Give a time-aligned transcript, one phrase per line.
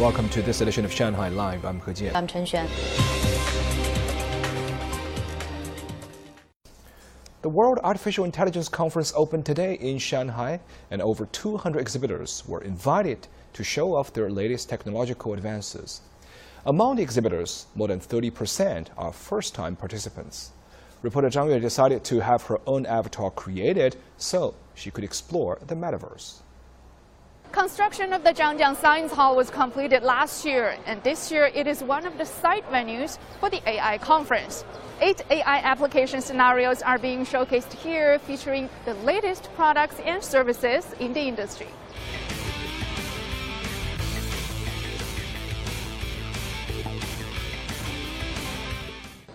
[0.00, 1.66] Welcome to this edition of Shanghai Live.
[1.66, 2.14] I'm He Jian.
[2.14, 2.66] I'm Chen Xuan.
[7.42, 10.60] The World Artificial Intelligence Conference opened today in Shanghai,
[10.90, 16.00] and over 200 exhibitors were invited to show off their latest technological advances.
[16.64, 20.52] Among the exhibitors, more than 30% are first-time participants.
[21.02, 25.74] Reporter Zhang Yue decided to have her own avatar created so she could explore the
[25.74, 26.40] metaverse.
[27.52, 31.82] Construction of the Zhangjiang Science Hall was completed last year, and this year it is
[31.82, 34.64] one of the site venues for the AI conference.
[35.00, 41.12] Eight AI application scenarios are being showcased here, featuring the latest products and services in
[41.12, 41.66] the industry.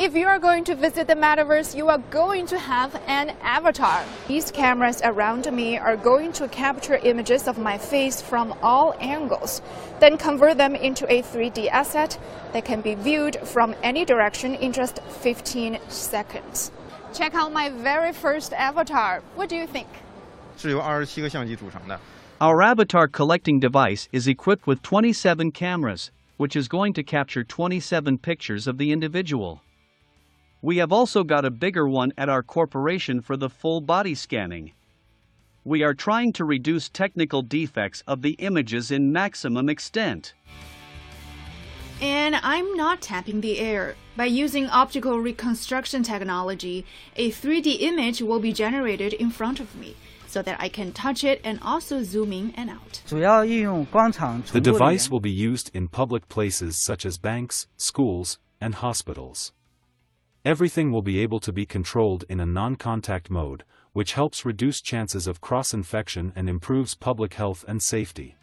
[0.00, 4.04] If you are going to visit the metaverse, you are going to have an avatar.
[4.28, 9.62] These cameras around me are going to capture images of my face from all angles,
[9.98, 12.18] then convert them into a 3D asset
[12.52, 16.70] that can be viewed from any direction in just 15 seconds.
[17.14, 19.22] Check out my very first avatar.
[19.34, 19.88] What do you think?
[20.58, 21.98] 是由二十七个相机组成的。
[22.38, 28.18] Our avatar collecting device is equipped with 27 cameras, which is going to capture 27
[28.18, 29.60] pictures of the individual.
[30.63, 34.73] We have also got a bigger one at our corporation for the full body scanning.
[35.63, 40.35] We are trying to reduce technical defects of the images in maximum extent.
[41.99, 43.95] And I'm not tapping the air.
[44.15, 49.95] By using optical reconstruction technology, a 3D image will be generated in front of me
[50.27, 53.01] so that I can touch it and also zoom in and out.
[53.07, 59.53] The device will be used in public places such as banks, schools, and hospitals.
[60.43, 65.27] Everything will be able to be controlled in a non-contact mode, which helps reduce chances
[65.27, 68.35] of cross-infection and improves public health and safety.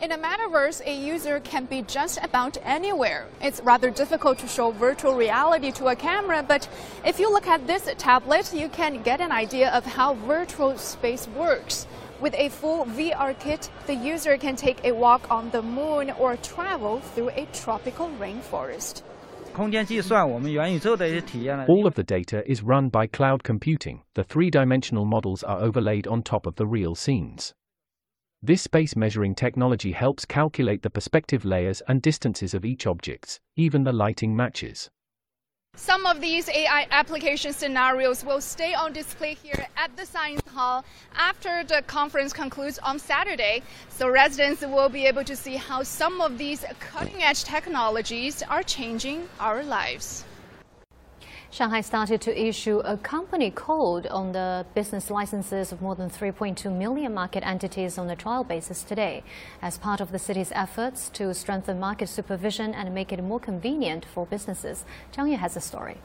[0.00, 3.28] In a metaverse, a user can be just about anywhere.
[3.40, 6.68] It's rather difficult to show virtual reality to a camera, but
[7.04, 11.28] if you look at this tablet, you can get an idea of how virtual space
[11.28, 11.86] works.
[12.18, 16.36] With a full VR kit, the user can take a walk on the moon or
[16.38, 19.02] travel through a tropical rainforest.
[21.68, 26.22] All of the data is run by cloud computing, the three-dimensional models are overlaid on
[26.22, 27.54] top of the real scenes.
[28.42, 33.84] This space measuring technology helps calculate the perspective layers and distances of each object, even
[33.84, 34.88] the lighting matches.
[35.82, 40.84] Some of these AI application scenarios will stay on display here at the Science Hall
[41.16, 46.20] after the conference concludes on Saturday, so residents will be able to see how some
[46.20, 50.26] of these cutting edge technologies are changing our lives.
[51.52, 56.72] Shanghai started to issue a company code on the business licenses of more than 3.2
[56.72, 59.24] million market entities on a trial basis today,
[59.60, 64.04] as part of the city's efforts to strengthen market supervision and make it more convenient
[64.04, 64.84] for businesses.
[65.12, 65.96] Zhang Yue has a story.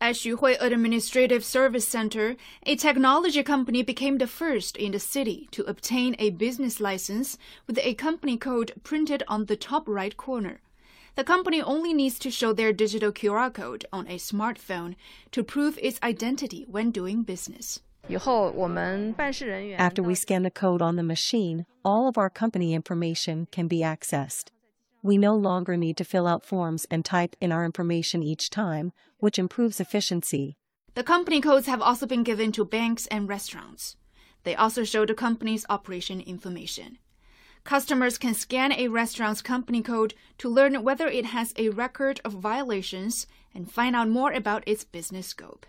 [0.00, 5.64] At Xuhui Administrative Service Center, a technology company became the first in the city to
[5.64, 7.36] obtain a business license
[7.66, 10.60] with a company code printed on the top right corner.
[11.16, 14.96] The company only needs to show their digital QR code on a smartphone
[15.32, 17.80] to prove its identity when doing business.
[18.08, 23.80] After we scan the code on the machine, all of our company information can be
[23.80, 24.50] accessed.
[25.02, 28.92] We no longer need to fill out forms and type in our information each time,
[29.18, 30.56] which improves efficiency.
[30.94, 33.96] The company codes have also been given to banks and restaurants.
[34.42, 36.98] They also show the company's operation information.
[37.64, 42.32] Customers can scan a restaurant's company code to learn whether it has a record of
[42.32, 45.66] violations and find out more about its business scope.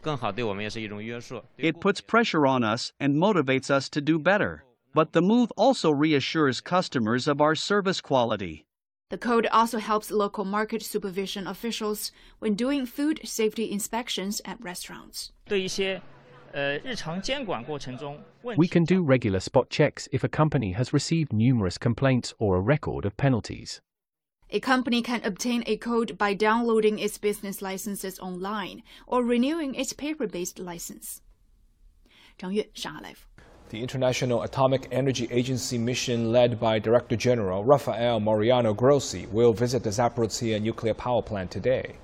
[1.58, 4.64] It puts pressure on us and motivates us to do better.
[4.94, 8.66] But the move also reassures customers of our service quality.
[9.10, 15.32] The code also helps local market supervision officials when doing food safety inspections at restaurants.
[18.56, 22.62] We can do regular spot checks if a company has received numerous complaints or a
[22.62, 23.82] record of penalties.
[24.50, 29.94] A company can obtain a code by downloading its business licenses online or renewing its
[29.94, 31.22] paper-based license.
[32.38, 33.28] 张悦，上海 Live。
[33.70, 39.90] the International Atomic Energy Agency mission led by Director General Rafael Mariano Grossi will visit the
[39.90, 41.96] Zaporizhzhia nuclear power plant today.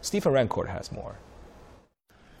[0.00, 1.16] Stephen Rancourt has more.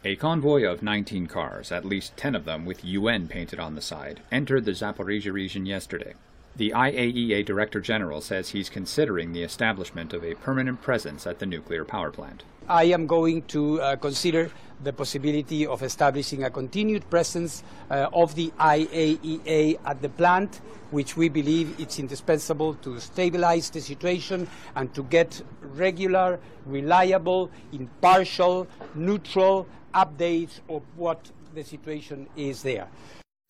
[0.06, 3.80] A convoy of 19 cars, at least 10 of them with UN painted on the
[3.80, 6.12] side, entered the Zaporizhzhia region yesterday.
[6.56, 11.46] The IAEA Director General says he's considering the establishment of a permanent presence at the
[11.46, 12.44] nuclear power plant.
[12.68, 14.50] I am going to uh, consider
[14.82, 20.60] the possibility of establishing a continued presence uh, of the IAEA at the plant,
[20.90, 24.46] which we believe it's indispensable to stabilize the situation
[24.76, 32.88] and to get regular, reliable, impartial, neutral updates of what the situation is there.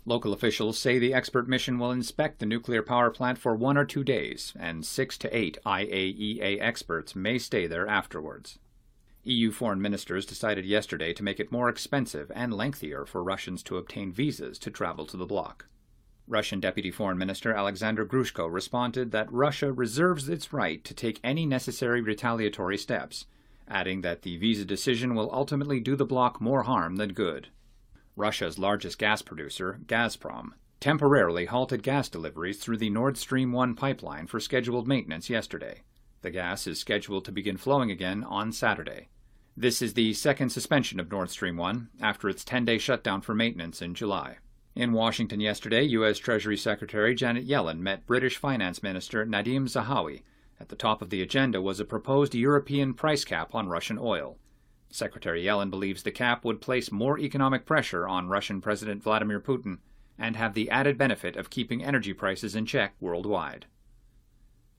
[0.07, 3.87] Local officials say the expert mission will inspect the nuclear power plant for one or
[3.87, 8.59] two days, and six to eight IAEA experts may stay there afterwards.
[9.23, 13.79] EU foreign ministers decided yesterday to make it more expensive and lengthier for Russians to
[13.79, 15.67] obtain visas to travel to the bloc.
[16.27, 21.47] Russian Deputy Foreign Minister Alexander Grushko responded that Russia reserves its right to take any
[21.47, 23.25] necessary retaliatory steps,
[23.69, 27.49] adding that the visa decision will ultimately do the bloc more harm than good.
[28.17, 30.51] Russia's largest gas producer, Gazprom,
[30.81, 35.83] temporarily halted gas deliveries through the Nord Stream 1 pipeline for scheduled maintenance yesterday.
[36.23, 39.09] The gas is scheduled to begin flowing again on Saturday.
[39.57, 43.35] This is the second suspension of Nord Stream 1 after its 10 day shutdown for
[43.35, 44.39] maintenance in July.
[44.75, 46.19] In Washington yesterday, U.S.
[46.19, 50.23] Treasury Secretary Janet Yellen met British Finance Minister Nadhim Zahawi.
[50.65, 54.39] At the top of the agenda was a proposed European price cap on Russian oil.
[54.89, 59.81] Secretary Yellen believes the cap would place more economic pressure on Russian President Vladimir Putin
[60.19, 63.67] and have the added benefit of keeping energy prices in check worldwide.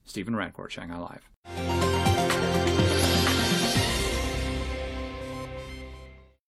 [0.04, 1.95] Stephen Rancourt, Shanghai Live.